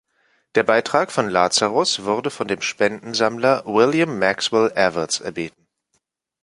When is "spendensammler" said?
2.63-3.63